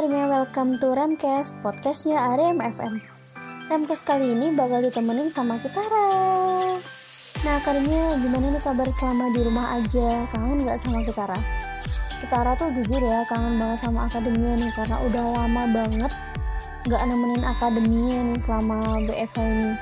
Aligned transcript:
Akademia, 0.00 0.32
welcome 0.32 0.72
to 0.80 0.96
Remcast, 0.96 1.60
podcastnya 1.60 2.32
Arem 2.32 2.56
FM. 2.56 3.04
Remcast 3.68 4.08
kali 4.08 4.32
ini 4.32 4.48
bakal 4.56 4.80
ditemenin 4.80 5.28
sama 5.28 5.60
Kitara. 5.60 6.08
Nah 7.44 7.54
Akademia, 7.60 8.16
gimana 8.16 8.48
nih 8.48 8.64
kabar 8.64 8.88
selama 8.88 9.28
di 9.36 9.44
rumah 9.44 9.76
aja? 9.76 10.24
Kangen 10.32 10.64
gak 10.64 10.80
sama 10.80 11.04
Kitara? 11.04 11.36
Kitara 12.16 12.56
tuh 12.56 12.72
jujur 12.72 12.96
ya, 12.96 13.28
kangen 13.28 13.60
banget 13.60 13.84
sama 13.84 14.08
Akademia 14.08 14.56
nih, 14.56 14.72
karena 14.72 14.96
udah 15.04 15.24
lama 15.36 15.62
banget 15.68 16.12
gak 16.88 17.02
nemenin 17.04 17.44
Akademia 17.44 18.18
nih 18.24 18.40
selama 18.40 19.04
BFA 19.04 19.44
ini. 19.52 19.76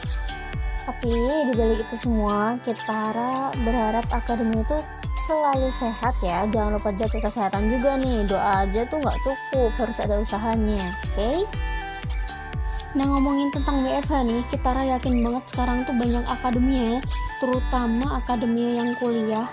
Tapi 0.82 1.14
dibalik 1.54 1.86
itu 1.86 1.94
semua, 1.94 2.58
Kitara 2.66 3.54
berharap 3.62 4.10
Akademia 4.10 4.66
itu 4.66 4.82
selalu 5.18 5.68
sehat 5.74 6.14
ya 6.22 6.46
jangan 6.46 6.78
lupa 6.78 6.94
jaga 6.94 7.18
kesehatan 7.18 7.66
juga 7.66 7.98
nih 7.98 8.22
doa 8.24 8.64
aja 8.64 8.86
tuh 8.86 9.02
nggak 9.02 9.18
cukup 9.26 9.70
harus 9.74 9.98
ada 9.98 10.16
usahanya 10.22 10.94
oke 11.02 11.14
okay? 11.14 11.38
Nah 12.96 13.04
ngomongin 13.04 13.52
tentang 13.52 13.84
WFH 13.84 14.24
nih, 14.24 14.40
kita 14.48 14.72
yakin 14.72 15.20
banget 15.20 15.44
sekarang 15.44 15.84
tuh 15.84 15.92
banyak 15.92 16.24
akademia, 16.24 17.04
terutama 17.36 18.16
akademia 18.16 18.80
yang 18.80 18.96
kuliah 18.96 19.44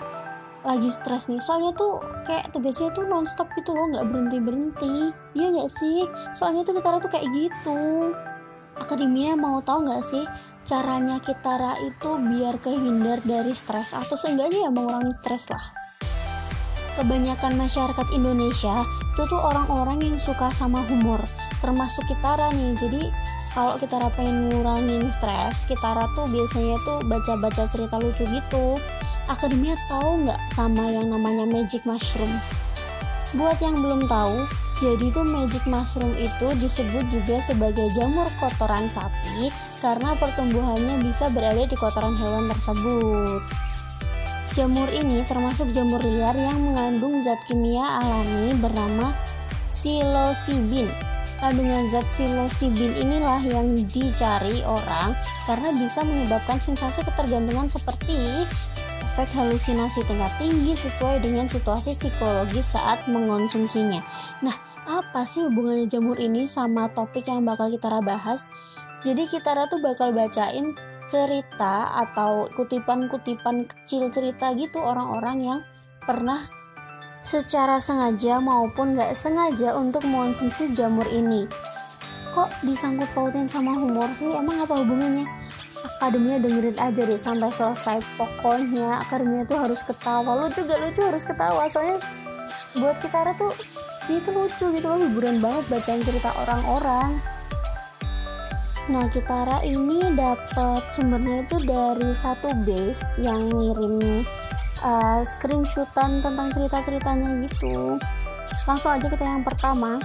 lagi 0.64 0.88
stres 0.88 1.28
nih. 1.28 1.36
Soalnya 1.38 1.76
tuh 1.76 2.00
kayak 2.24 2.48
tugasnya 2.56 2.88
tuh 2.96 3.04
nonstop 3.04 3.52
gitu 3.52 3.76
loh, 3.76 3.92
nggak 3.92 4.08
berhenti 4.08 4.38
berhenti. 4.40 4.96
Iya 5.36 5.52
nggak 5.52 5.70
sih? 5.70 6.08
Soalnya 6.32 6.64
tuh 6.64 6.80
kita 6.80 6.88
tuh 6.96 7.12
kayak 7.12 7.28
gitu. 7.28 7.80
Akademia 8.80 9.36
mau 9.36 9.60
tahu 9.60 9.84
nggak 9.84 10.04
sih 10.04 10.24
caranya 10.66 11.22
kita 11.22 11.78
itu 11.86 12.10
biar 12.18 12.58
kehindar 12.58 13.22
dari 13.22 13.54
stres 13.54 13.94
atau 13.94 14.18
seenggaknya 14.18 14.66
ya 14.66 14.70
mengurangi 14.74 15.14
stres 15.14 15.54
lah. 15.54 15.62
Kebanyakan 16.98 17.54
masyarakat 17.54 18.10
Indonesia 18.10 18.82
itu 19.14 19.22
tuh 19.30 19.38
orang-orang 19.38 20.02
yang 20.02 20.18
suka 20.18 20.50
sama 20.50 20.82
humor 20.90 21.22
termasuk 21.62 22.02
Kitara 22.10 22.50
nih. 22.50 22.74
Jadi 22.74 23.02
kalau 23.54 23.78
kita 23.78 24.02
pengen 24.18 24.50
ngurangin 24.50 25.06
stres 25.06 25.70
Kitara 25.70 26.10
tuh 26.18 26.26
biasanya 26.26 26.76
tuh 26.82 26.98
baca-baca 27.06 27.62
cerita 27.62 28.02
lucu 28.02 28.26
gitu. 28.26 28.74
Akademia 29.30 29.78
tahu 29.86 30.26
nggak 30.26 30.40
sama 30.50 30.90
yang 30.90 31.14
namanya 31.14 31.46
magic 31.46 31.86
mushroom 31.86 32.30
buat 33.34 33.58
yang 33.58 33.82
belum 33.82 34.06
tahu 34.06 34.46
jadi 34.76 35.08
tuh 35.08 35.24
magic 35.24 35.64
mushroom 35.64 36.12
itu 36.20 36.46
disebut 36.60 37.08
juga 37.08 37.40
sebagai 37.40 37.88
jamur 37.96 38.28
kotoran 38.36 38.92
sapi 38.92 39.48
karena 39.80 40.12
pertumbuhannya 40.20 41.00
bisa 41.00 41.32
berada 41.32 41.64
di 41.64 41.76
kotoran 41.80 42.12
hewan 42.20 42.44
tersebut. 42.52 43.40
Jamur 44.52 44.88
ini 44.92 45.24
termasuk 45.24 45.72
jamur 45.72 46.00
liar 46.04 46.36
yang 46.36 46.60
mengandung 46.60 47.20
zat 47.24 47.40
kimia 47.48 48.04
alami 48.04 48.52
bernama 48.60 49.16
psilocybin. 49.72 50.92
Dengan 51.40 51.88
zat 51.88 52.04
psilocybin 52.12 53.00
inilah 53.00 53.40
yang 53.48 53.72
dicari 53.88 54.60
orang 54.64 55.16
karena 55.48 55.72
bisa 55.72 56.04
menyebabkan 56.04 56.60
sensasi 56.60 57.00
ketergantungan 57.00 57.68
seperti 57.72 58.44
efek 59.16 59.32
halusinasi 59.32 60.04
tingkat 60.04 60.28
tinggi 60.36 60.76
sesuai 60.76 61.24
dengan 61.24 61.48
situasi 61.48 61.96
psikologis 61.96 62.76
saat 62.76 63.00
mengonsumsinya. 63.08 64.04
Nah, 64.44 64.52
apa 64.84 65.24
sih 65.24 65.40
hubungannya 65.40 65.88
jamur 65.88 66.20
ini 66.20 66.44
sama 66.44 66.84
topik 66.92 67.24
yang 67.24 67.40
bakal 67.40 67.72
kita 67.72 67.88
bahas? 68.04 68.52
Jadi 69.00 69.24
kita 69.24 69.56
tuh 69.72 69.80
bakal 69.80 70.12
bacain 70.12 70.76
cerita 71.08 71.96
atau 71.96 72.44
kutipan-kutipan 72.60 73.64
kecil 73.64 74.12
cerita 74.12 74.52
gitu 74.52 74.84
orang-orang 74.84 75.38
yang 75.40 75.58
pernah 76.04 76.44
secara 77.24 77.80
sengaja 77.80 78.36
maupun 78.36 79.00
gak 79.00 79.16
sengaja 79.16 79.80
untuk 79.80 80.04
mengonsumsi 80.04 80.76
jamur 80.76 81.08
ini. 81.08 81.48
Kok 82.36 82.68
disangkut 82.68 83.08
pautin 83.16 83.48
sama 83.48 83.80
humor 83.80 84.12
sih? 84.12 84.28
Emang 84.28 84.60
apa 84.60 84.76
hubungannya? 84.76 85.24
Akademinya 85.86 86.42
dengerin 86.42 86.78
aja 86.82 87.02
deh 87.06 87.18
sampai 87.18 87.50
selesai. 87.54 88.02
Pokoknya 88.18 89.00
akademinya 89.06 89.46
tuh 89.46 89.58
harus 89.62 89.80
ketawa. 89.86 90.44
Lu 90.44 90.48
juga 90.50 90.74
lucu? 90.82 91.00
Harus 91.00 91.24
ketawa. 91.24 91.70
Soalnya 91.70 92.02
buat 92.76 92.98
kita 92.98 93.32
tuh 93.38 93.54
itu 94.10 94.28
lucu 94.34 94.66
gitu 94.74 94.86
loh. 94.86 94.98
Hiburan 94.98 95.38
banget 95.38 95.64
bacain 95.70 96.02
cerita 96.02 96.34
orang-orang. 96.42 97.22
Nah, 98.86 99.10
Kitara 99.10 99.66
ini 99.66 100.14
dapat 100.14 100.86
sumbernya 100.86 101.42
itu 101.42 101.58
dari 101.66 102.14
satu 102.14 102.54
base 102.62 103.18
yang 103.18 103.50
ngirim 103.50 104.22
uh, 104.78 105.26
screenshotan 105.26 106.22
tentang 106.22 106.54
cerita-ceritanya 106.54 107.50
gitu. 107.50 107.98
Langsung 108.62 108.94
aja 108.94 109.10
kita 109.10 109.26
yang 109.26 109.42
pertama. 109.42 109.98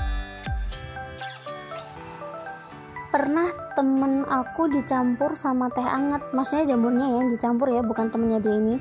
Pernah 3.11 3.51
temen 3.75 4.23
aku 4.23 4.71
dicampur 4.71 5.35
sama 5.35 5.67
teh 5.67 5.83
anget. 5.83 6.23
Maksudnya 6.31 6.73
jamurnya 6.73 7.19
ya 7.19 7.21
dicampur 7.27 7.67
ya 7.75 7.83
bukan 7.83 8.07
temennya 8.07 8.39
dia 8.39 8.55
ini. 8.55 8.75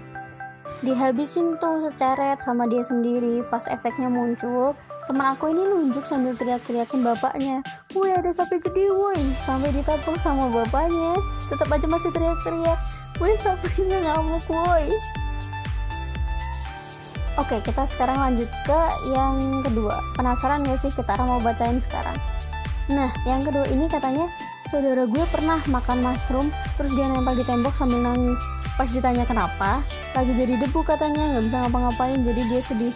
Dihabisin 0.81 1.61
tuh 1.61 1.83
seceret 1.83 2.41
sama 2.41 2.65
dia 2.65 2.81
sendiri. 2.81 3.45
Pas 3.51 3.69
efeknya 3.69 4.09
muncul 4.09 4.73
temen 5.05 5.27
aku 5.27 5.53
ini 5.53 5.67
nunjuk 5.67 6.07
sambil 6.07 6.33
teriak-teriakin 6.39 7.05
bapaknya. 7.05 7.61
Woi 7.93 8.15
ada 8.15 8.31
sapi 8.33 8.63
gede 8.63 8.89
woi. 8.89 9.21
Sampai 9.37 9.75
ditapung 9.75 10.17
sama 10.17 10.49
bapaknya. 10.49 11.19
Tetap 11.53 11.69
aja 11.69 11.85
masih 11.91 12.15
teriak-teriak. 12.15 12.79
Woi 13.21 13.35
sapinya 13.37 13.99
ngamuk 14.01 14.47
woi. 14.49 14.89
Oke, 17.39 17.57
kita 17.63 17.85
sekarang 17.85 18.21
lanjut 18.21 18.49
ke 18.69 18.81
yang 19.13 19.65
kedua. 19.65 20.01
Penasaran 20.13 20.65
gak 20.67 20.77
sih? 20.77 20.93
Kita 20.93 21.15
mau 21.25 21.41
bacain 21.41 21.79
sekarang? 21.81 22.17
Nah, 22.91 23.11
yang 23.23 23.47
kedua 23.47 23.71
ini 23.71 23.87
katanya 23.87 24.27
saudara 24.67 25.07
gue 25.07 25.25
pernah 25.31 25.63
makan 25.71 26.03
mushroom 26.03 26.51
terus 26.75 26.91
dia 26.99 27.07
nempel 27.07 27.39
di 27.39 27.45
tembok 27.47 27.71
sambil 27.71 28.03
nangis. 28.03 28.43
Pas 28.75 28.91
ditanya 28.91 29.23
kenapa, 29.23 29.87
lagi 30.13 30.35
jadi 30.35 30.59
debu 30.59 30.83
katanya 30.83 31.37
nggak 31.37 31.45
bisa 31.47 31.57
ngapa-ngapain 31.63 32.19
jadi 32.27 32.43
dia 32.51 32.63
sedih. 32.63 32.95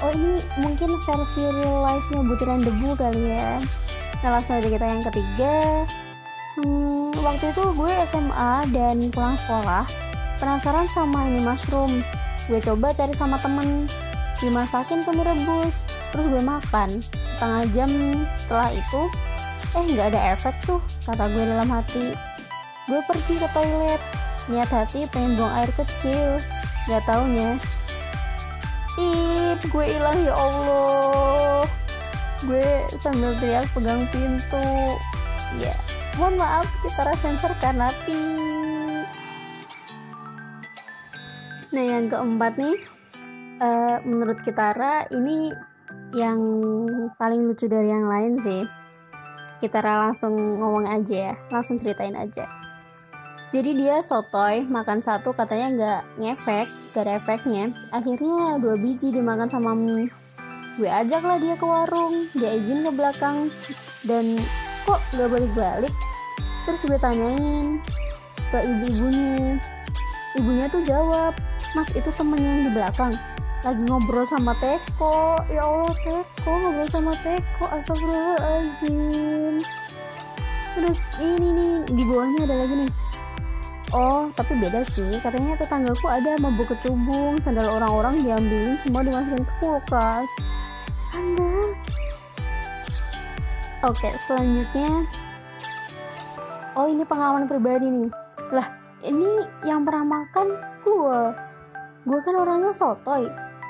Oh 0.00 0.14
ini 0.14 0.40
mungkin 0.62 0.94
versi 1.04 1.42
real 1.44 1.84
life-nya 1.84 2.20
butiran 2.24 2.64
debu 2.64 2.96
kali 2.96 3.36
ya. 3.36 3.60
Nah 4.24 4.30
langsung 4.32 4.56
aja 4.56 4.68
kita 4.72 4.86
yang 4.88 5.02
ketiga. 5.04 5.56
Hmm, 6.58 7.12
waktu 7.20 7.52
itu 7.52 7.64
gue 7.76 7.92
SMA 8.08 8.52
dan 8.72 8.96
pulang 9.12 9.36
sekolah 9.36 9.84
penasaran 10.40 10.88
sama 10.88 11.28
ini 11.28 11.44
mushroom. 11.44 11.92
Gue 12.48 12.64
coba 12.64 12.96
cari 12.96 13.12
sama 13.12 13.36
temen 13.36 13.84
dimasakin 14.38 15.02
ke 15.02 15.10
rebus 15.10 15.82
terus 16.14 16.26
gue 16.30 16.42
makan 16.42 17.02
setengah 17.38 17.64
jam 17.70 17.90
setelah 18.34 18.74
itu 18.74 19.02
eh 19.78 19.84
nggak 19.94 20.10
ada 20.10 20.20
efek 20.34 20.58
tuh 20.66 20.82
kata 21.06 21.30
gue 21.30 21.44
dalam 21.46 21.70
hati. 21.70 22.18
Gue 22.90 22.98
pergi 23.06 23.38
ke 23.38 23.46
toilet. 23.54 24.02
Niat 24.50 24.70
hati 24.74 25.06
pengen 25.14 25.38
buang 25.38 25.54
air 25.54 25.70
kecil 25.78 26.42
nggak 26.90 27.06
taunya. 27.06 27.54
Ip 28.98 29.62
gue 29.70 29.86
hilang 29.86 30.18
ya 30.26 30.34
allah. 30.34 31.62
Gue 32.42 32.82
sambil 32.98 33.38
teriak 33.38 33.70
pegang 33.70 34.02
pintu. 34.10 34.66
Ya 35.62 35.78
mohon 36.18 36.34
maaf 36.34 36.66
kita 36.82 37.14
sensor 37.14 37.54
karena 37.62 37.94
nah 41.70 41.84
yang 41.84 42.10
keempat 42.10 42.58
nih 42.58 42.74
uh, 43.62 44.02
menurut 44.02 44.42
Kitara 44.42 45.06
ini 45.14 45.54
yang 46.16 46.40
paling 47.20 47.44
lucu 47.44 47.68
dari 47.68 47.92
yang 47.92 48.08
lain 48.08 48.34
sih 48.40 48.64
Kitara 49.58 49.98
langsung 49.98 50.38
ngomong 50.38 50.86
aja 50.86 51.16
ya 51.30 51.34
langsung 51.50 51.82
ceritain 51.82 52.14
aja. 52.14 52.46
Jadi 53.50 53.74
dia 53.74 53.98
sotoy 54.04 54.62
makan 54.62 55.02
satu 55.02 55.34
katanya 55.34 55.66
nggak 55.74 56.02
ngefek 56.22 56.66
gak 56.94 57.02
ada 57.02 57.18
efeknya. 57.18 57.74
Akhirnya 57.90 58.62
dua 58.62 58.78
biji 58.78 59.10
dimakan 59.10 59.50
sama 59.50 59.74
mie 59.74 60.14
gue 60.78 60.86
ajak 60.86 61.26
lah 61.26 61.42
dia 61.42 61.58
ke 61.58 61.66
warung 61.66 62.30
dia 62.38 62.54
izin 62.54 62.86
ke 62.86 62.90
belakang. 62.94 63.50
Dan 64.06 64.38
kok 64.86 65.02
gak 65.18 65.26
balik-balik? 65.26 65.90
Terus 66.62 66.86
gue 66.86 66.98
tanyain 67.02 67.82
ke 68.54 68.62
ibu-ibunya. 68.62 69.58
Ibunya 70.38 70.70
tuh 70.70 70.86
jawab 70.86 71.34
mas 71.74 71.90
itu 71.98 72.14
temennya 72.14 72.46
yang 72.46 72.62
di 72.62 72.72
belakang 72.72 73.12
lagi 73.66 73.82
ngobrol 73.86 74.22
sama 74.22 74.54
Teko. 74.62 75.38
Ya 75.50 75.66
Allah 75.66 75.94
Teko 76.02 76.50
ngobrol 76.62 76.88
sama 76.90 77.12
Teko. 77.22 77.64
Astagfirullahaladzim. 77.74 79.62
Terus 80.78 81.00
ini 81.18 81.48
nih 81.54 81.72
di 81.90 82.02
bawahnya 82.06 82.46
ada 82.46 82.56
lagi 82.62 82.74
nih. 82.86 82.90
Oh 83.90 84.30
tapi 84.36 84.54
beda 84.60 84.84
sih. 84.86 85.18
Katanya 85.18 85.58
tetanggaku 85.58 86.06
ada 86.06 86.38
mabuk 86.38 86.70
kecubung 86.70 87.40
sandal 87.42 87.66
orang-orang 87.66 88.22
diambilin 88.22 88.78
semua 88.78 89.02
dimasukin 89.02 89.42
ke 89.42 89.54
kulkas. 89.58 90.30
Sandal. 91.02 91.74
Oke 93.82 94.14
selanjutnya. 94.14 95.06
Oh 96.78 96.86
ini 96.86 97.02
pengalaman 97.02 97.50
pribadi 97.50 97.90
nih. 97.90 98.08
Lah 98.54 98.66
ini 99.02 99.46
yang 99.66 99.86
pernah 99.86 100.22
makan 100.22 100.46
gue 100.82 101.20
gue 102.08 102.18
kan 102.24 102.34
orangnya 102.40 102.72
sotoy 102.72 103.28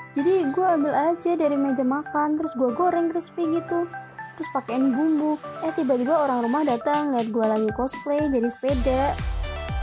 jadi 0.09 0.41
gue 0.49 0.65
ambil 0.65 0.89
aja 0.89 1.37
dari 1.37 1.53
meja 1.53 1.85
makan 1.85 2.33
terus 2.33 2.57
gue 2.57 2.73
goreng 2.73 3.13
crispy 3.13 3.45
gitu. 3.45 3.85
Terus 4.33 4.49
pakein 4.49 4.89
bumbu. 4.89 5.37
Eh 5.61 5.69
tiba-tiba 5.69 6.25
orang 6.25 6.49
rumah 6.49 6.65
datang 6.65 7.13
lihat 7.13 7.29
gue 7.29 7.45
lagi 7.45 7.69
cosplay 7.77 8.17
jadi 8.33 8.49
sepeda. 8.49 9.13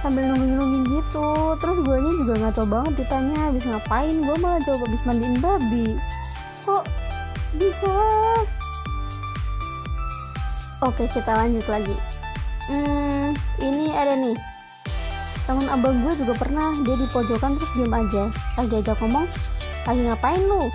Sambil 0.03 0.27
nungguin-nungguin 0.35 0.85
gitu. 0.99 1.55
Terus 1.63 1.79
gue 1.79 1.97
nya 2.03 2.13
juga 2.19 2.35
ngaco 2.43 2.63
banget 2.67 2.93
ditanya 3.07 3.37
habis 3.47 3.65
ngapain? 3.71 4.17
Gue 4.19 4.37
malah 4.43 4.59
jawab 4.67 4.83
habis 4.91 5.03
mandiin 5.07 5.39
babi. 5.39 5.95
Kok 6.67 6.83
bisa? 7.63 7.95
Oke 10.83 11.07
kita 11.07 11.39
lanjut 11.39 11.65
lagi. 11.71 11.95
Hmm 12.67 13.31
ini 13.63 13.95
ada 13.95 14.19
nih. 14.19 14.35
Teman 15.47 15.71
abang 15.71 16.03
gue 16.03 16.19
juga 16.19 16.35
pernah 16.35 16.75
dia 16.83 16.99
di 16.99 17.07
pojokan 17.15 17.55
terus 17.55 17.71
diem 17.79 17.95
aja. 17.95 18.27
Lagi 18.59 18.83
ajak 18.83 18.99
ngomong 18.99 19.31
lagi 19.87 20.03
ngapain 20.05 20.43
lu? 20.43 20.67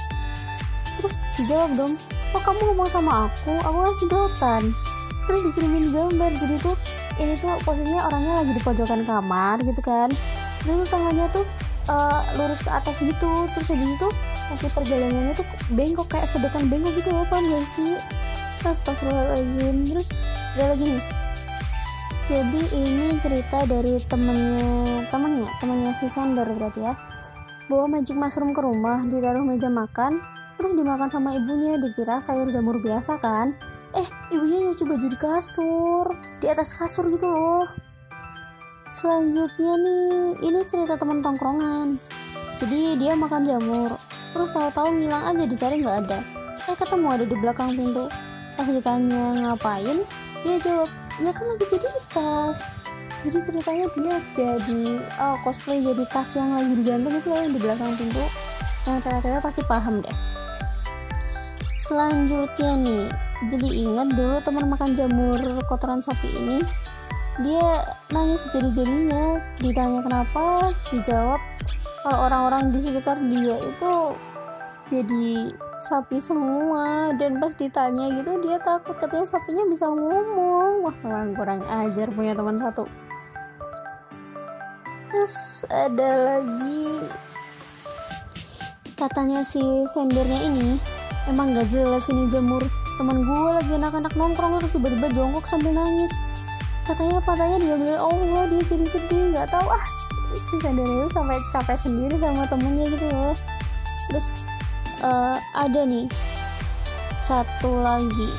Terus 1.00 1.16
dijawab 1.38 1.72
dong 1.76 1.94
kok 2.32 2.42
kamu 2.48 2.60
ngomong 2.72 2.88
sama 2.88 3.28
aku 3.28 3.60
aku 3.60 3.78
kan 3.84 3.96
sedotan 4.00 4.64
terus 5.28 5.52
dikirimin 5.52 5.92
gambar 5.92 6.32
jadi 6.32 6.56
tuh 6.64 6.76
ini 7.20 7.36
tuh 7.36 7.54
posisinya 7.68 8.08
orangnya 8.08 8.40
lagi 8.42 8.52
di 8.56 8.62
pojokan 8.64 9.04
kamar 9.06 9.62
gitu 9.62 9.82
kan. 9.84 10.10
Terus 10.64 10.90
tangannya 10.90 11.28
tuh 11.30 11.46
uh, 11.92 12.22
lurus 12.40 12.66
ke 12.66 12.72
atas 12.72 13.04
gitu. 13.04 13.46
Terus 13.54 13.68
habis 13.70 13.90
itu 13.94 14.08
pas 14.50 14.60
perjalanannya 14.74 15.34
tuh 15.38 15.48
bengkok 15.74 16.08
kayak 16.10 16.26
sedotan 16.30 16.72
bengkok 16.72 16.98
gitu 16.98 17.14
loh 17.14 17.26
paham 17.28 17.50
gak 17.52 17.68
sih? 17.70 17.98
Astagfirullahaladzim. 18.66 19.86
Terus 19.86 20.08
ada 20.58 20.74
lagi 20.74 20.86
nih. 20.98 21.04
Jadi 22.22 22.62
ini 22.78 23.06
cerita 23.20 23.66
dari 23.68 23.98
temennya 24.08 25.04
temennya 25.10 25.50
temennya 25.60 25.92
si 25.92 26.08
Sander 26.08 26.48
berarti 26.48 26.80
ya 26.80 26.94
bawa 27.68 27.86
magic 27.86 28.18
mushroom 28.18 28.56
ke 28.56 28.62
rumah 28.64 29.04
ditaruh 29.06 29.44
meja 29.46 29.70
makan 29.70 30.22
terus 30.58 30.78
dimakan 30.78 31.10
sama 31.10 31.34
ibunya 31.34 31.78
dikira 31.82 32.22
sayur 32.22 32.46
jamur 32.54 32.78
biasa 32.78 33.18
kan? 33.18 33.58
Eh 33.98 34.08
ibunya 34.30 34.70
nyuci 34.70 34.86
baju 34.86 35.08
di 35.10 35.18
kasur 35.18 36.06
di 36.38 36.46
atas 36.50 36.78
kasur 36.78 37.10
gitu 37.10 37.26
loh. 37.30 37.66
Selanjutnya 38.94 39.74
nih 39.80 40.10
ini 40.46 40.60
cerita 40.68 40.96
teman 40.98 41.26
tongkrongan. 41.26 41.98
Jadi 42.62 43.02
dia 43.02 43.18
makan 43.18 43.42
jamur 43.42 43.98
terus 44.32 44.54
tahu-tahu 44.54 45.02
ngilang 45.02 45.34
aja 45.34 45.44
dicari 45.50 45.82
nggak 45.82 45.98
ada. 46.08 46.20
Eh 46.70 46.78
ketemu 46.78 47.08
ada 47.10 47.26
di 47.26 47.36
belakang 47.36 47.74
pintu. 47.74 48.06
Pas 48.54 48.68
ditanya 48.70 49.50
ngapain? 49.50 50.06
Dia 50.46 50.56
jawab 50.62 50.90
ya 51.20 51.32
kan 51.34 51.46
lagi 51.46 51.66
jadi 51.70 51.90
tas 52.14 52.81
jadi 53.22 53.38
ceritanya 53.38 53.86
dia 53.94 54.16
jadi 54.34 54.82
oh, 55.22 55.38
cosplay 55.46 55.78
jadi 55.78 56.04
tas 56.10 56.34
yang 56.34 56.58
lagi 56.58 56.74
digantung 56.74 57.14
itu 57.14 57.30
yang 57.30 57.54
di 57.54 57.60
belakang 57.62 57.94
pintu. 57.94 58.26
Yang 58.90 58.98
cewek-cewek 59.06 59.42
pasti 59.46 59.62
paham 59.70 60.02
deh. 60.02 60.18
Selanjutnya 61.78 62.72
nih 62.82 63.06
jadi 63.46 63.70
ingat 63.86 64.08
dulu 64.18 64.38
teman 64.42 64.66
makan 64.74 64.98
jamur 64.98 65.38
kotoran 65.70 66.02
sapi 66.02 66.30
ini. 66.34 66.60
Dia 67.46 67.86
nangis 68.10 68.50
jadi-jadinya 68.50 69.38
ditanya 69.62 70.02
kenapa 70.02 70.74
dijawab 70.90 71.42
kalau 72.02 72.18
orang-orang 72.26 72.74
di 72.74 72.82
sekitar 72.82 73.22
dia 73.22 73.62
itu 73.62 73.94
jadi 74.90 75.54
sapi 75.78 76.18
semua. 76.18 77.14
Dan 77.22 77.38
pas 77.38 77.54
ditanya 77.54 78.18
gitu 78.18 78.34
dia 78.42 78.58
takut 78.58 78.98
katanya 78.98 79.30
sapinya 79.30 79.70
bisa 79.70 79.86
ngomong. 79.94 80.90
Wah 80.90 80.98
kurang 81.38 81.62
ajar 81.70 82.10
punya 82.10 82.34
teman 82.34 82.58
satu 82.58 82.90
terus 85.12 85.68
ada 85.68 86.10
lagi 86.16 87.04
katanya 88.96 89.44
si 89.44 89.60
sendernya 89.92 90.40
ini 90.48 90.80
emang 91.28 91.52
gak 91.52 91.68
jelas 91.70 92.08
ini 92.10 92.30
jamur. 92.30 92.64
Teman 92.96 93.26
gue 93.26 93.50
lagi 93.50 93.74
anak-anak 93.74 94.14
nongkrong 94.14 94.62
terus 94.62 94.78
tiba-tiba 94.78 95.10
jongkok 95.10 95.46
sambil 95.50 95.74
nangis. 95.74 96.14
Katanya 96.86 97.18
dia 97.58 97.76
bilang 97.78 98.14
Allah 98.14 98.44
dia 98.46 98.62
jadi 98.62 98.86
sedih 98.86 99.34
nggak 99.34 99.50
tahu. 99.50 99.68
Ah 99.74 99.86
si 100.32 100.56
sendernya 100.62 101.06
itu 101.06 101.12
sampai 101.12 101.38
capek 101.52 101.78
sendiri 101.78 102.16
sama 102.22 102.46
temennya 102.46 102.86
gitu 102.94 103.06
loh. 103.10 103.36
Terus 104.10 104.38
uh, 105.02 105.38
ada 105.58 105.82
nih 105.82 106.06
satu 107.18 107.82
lagi. 107.82 108.30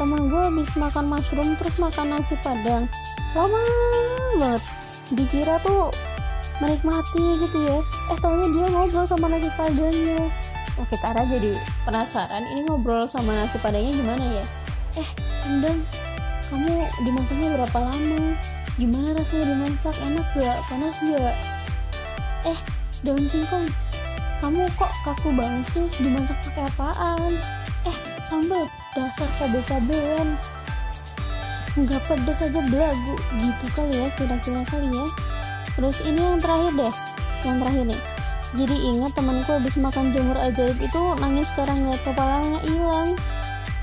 Temen 0.00 0.30
gue 0.30 0.40
habis 0.40 0.72
makan 0.78 1.04
mushroom 1.10 1.52
terus 1.60 1.76
makan 1.76 2.16
nasi 2.16 2.32
padang. 2.40 2.88
Lama 3.36 3.60
banget. 3.60 4.62
Dikira 5.12 5.60
tuh 5.60 5.92
menikmati 6.58 7.24
gitu 7.46 7.58
ya. 7.64 7.78
Eh 8.10 8.18
tahunya 8.18 8.46
dia 8.54 8.66
ngobrol 8.70 9.06
sama 9.06 9.26
nasi 9.30 9.50
padangnya 9.54 10.26
wah 10.78 10.86
kita 10.86 11.06
Ara 11.10 11.26
jadi 11.26 11.58
penasaran 11.82 12.46
ini 12.54 12.62
ngobrol 12.70 13.10
sama 13.10 13.34
nasi 13.34 13.58
padangnya 13.58 13.92
gimana 13.98 14.24
ya? 14.38 14.44
Eh 15.02 15.08
Endang 15.50 15.82
kamu 16.48 16.86
dimasaknya 17.04 17.48
berapa 17.58 17.78
lama? 17.82 18.22
Gimana 18.78 19.10
rasanya 19.12 19.52
dimasak? 19.52 19.94
Enak 20.00 20.26
gak? 20.38 20.58
Panas 20.70 20.96
gak? 21.02 21.34
Eh 22.46 22.58
daun 23.02 23.26
singkong. 23.26 23.66
Kamu 24.38 24.70
kok 24.78 24.92
kaku 25.02 25.34
banget 25.34 25.66
sih 25.66 25.86
dimasak 25.98 26.38
pakai 26.46 26.70
apaan? 26.70 27.32
Eh 27.84 27.96
sambal 28.22 28.70
dasar 28.94 29.26
cabai-cabean 29.34 30.38
nggak 31.78 32.02
pedes 32.10 32.42
aja 32.42 32.60
belagu. 32.70 33.14
Gitu 33.38 33.66
kali 33.74 33.94
ya 33.98 34.08
kira-kira 34.14 34.62
kali 34.66 34.88
ya 34.90 35.06
terus 35.78 36.02
ini 36.02 36.18
yang 36.18 36.42
terakhir 36.42 36.74
deh 36.74 36.94
yang 37.46 37.56
terakhir 37.62 37.84
nih. 37.94 38.02
Jadi 38.56 38.76
ingat 38.80 39.12
temanku 39.12 39.50
habis 39.52 39.76
makan 39.76 40.10
jamur 40.10 40.34
ajaib 40.40 40.74
itu 40.80 41.00
nangis 41.20 41.52
sekarang 41.52 41.84
lihat 41.84 42.00
kepalanya 42.02 42.58
hilang. 42.64 43.14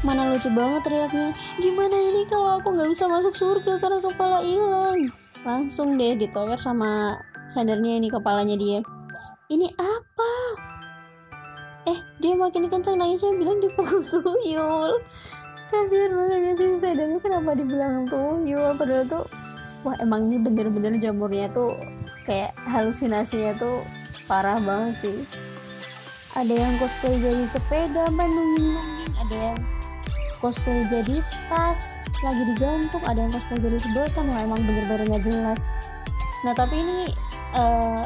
Mana 0.02 0.34
lucu 0.34 0.50
banget 0.52 0.82
teriaknya. 0.90 1.32
Gimana 1.62 1.96
ini 1.96 2.26
kalau 2.26 2.60
aku 2.60 2.74
nggak 2.74 2.90
bisa 2.92 3.06
masuk 3.06 3.34
surga 3.38 3.78
karena 3.78 4.02
kepala 4.02 4.42
hilang? 4.42 5.14
Langsung 5.46 5.96
deh 5.96 6.18
ditower 6.18 6.58
sama 6.58 7.22
sadarnya 7.46 8.02
ini 8.02 8.10
kepalanya 8.10 8.58
dia. 8.58 8.82
Ini 9.54 9.70
apa? 9.78 10.34
Eh 11.86 12.00
dia 12.18 12.34
makin 12.34 12.66
kencang 12.66 12.98
nangisnya 12.98 13.38
bilang 13.38 13.62
dipukul 13.62 14.02
tuyul. 14.10 14.92
Kasihan 15.70 16.10
banget 16.14 16.40
ya 16.42 16.54
sih 16.58 16.70
sadarnya 16.74 17.22
kenapa 17.22 17.54
dibilang 17.54 18.10
tuyul? 18.10 18.74
Padahal 18.74 19.06
tuh 19.06 19.26
wah 19.86 19.94
emang 20.02 20.34
ini 20.34 20.42
bener-bener 20.42 20.98
jamurnya 20.98 21.46
tuh 21.54 21.78
kayak 22.26 22.58
halusinasinya 22.66 23.54
tuh 23.56 23.86
parah 24.26 24.58
banget 24.58 25.06
sih. 25.06 25.18
Ada 26.34 26.52
yang 26.52 26.76
cosplay 26.82 27.16
jadi 27.22 27.46
sepeda 27.48 28.12
main 28.12 28.28
nungging-nungging 28.28 29.14
ada 29.22 29.38
yang 29.54 29.60
cosplay 30.42 30.84
jadi 30.90 31.22
tas 31.48 32.02
lagi 32.26 32.44
digantung. 32.50 33.06
Ada 33.06 33.30
yang 33.30 33.32
cosplay 33.32 33.62
jadi 33.62 33.78
sedotan. 33.80 34.28
Wah 34.34 34.42
emang 34.44 34.66
bener-bener 34.66 35.06
gak 35.16 35.24
jelas. 35.30 35.72
Nah 36.44 36.52
tapi 36.58 36.82
ini 36.82 37.00
uh, 37.56 38.04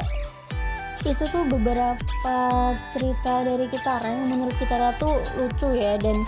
itu 1.07 1.25
tuh 1.31 1.47
beberapa 1.47 2.37
cerita 2.91 3.47
dari 3.47 3.65
kita 3.71 4.03
yang 4.03 4.29
menurut 4.29 4.53
kita 4.59 4.93
tuh 4.99 5.23
lucu 5.39 5.73
ya. 5.73 5.95
Dan 5.97 6.21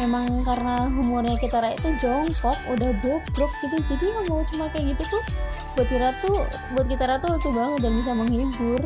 emang 0.00 0.44
karena 0.44 0.88
humornya 0.92 1.36
kita 1.40 1.62
itu 1.72 1.88
jongkok 2.00 2.56
udah 2.68 2.90
bobrok 3.00 3.52
gitu 3.64 3.76
jadi 3.94 4.06
mau 4.28 4.44
cuma 4.44 4.68
kayak 4.72 4.96
gitu 4.96 5.18
tuh 5.18 5.22
buat 5.76 5.88
kita 5.88 6.08
tuh 6.20 6.44
buat 6.76 6.86
kita 6.88 7.16
tuh 7.20 7.28
lucu 7.36 7.48
banget 7.52 7.78
dan 7.84 7.92
bisa 7.96 8.12
menghibur 8.12 8.80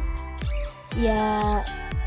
ya 0.99 1.63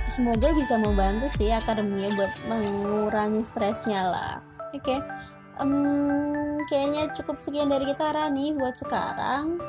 semoga 0.07 0.51
bisa 0.55 0.75
membantu 0.79 1.27
sih 1.31 1.51
akademinya 1.51 2.15
buat 2.15 2.31
mengurangi 2.47 3.43
stresnya 3.43 4.11
lah 4.11 4.33
oke 4.71 4.83
okay. 4.83 4.99
um, 5.59 6.59
kayaknya 6.67 7.11
cukup 7.15 7.39
sekian 7.39 7.71
dari 7.71 7.87
kita 7.87 8.11
nih 8.31 8.55
buat 8.55 8.75
sekarang 8.75 9.59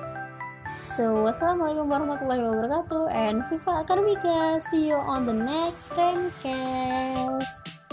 So, 0.85 1.25
wassalamualaikum 1.25 1.89
warahmatullahi 1.89 2.45
wabarakatuh 2.45 3.09
and 3.09 3.41
Viva 3.49 3.87
Akademika. 3.87 4.61
See 4.61 4.93
you 4.93 5.01
on 5.01 5.25
the 5.25 5.33
next 5.33 5.97
Remcast. 5.97 7.84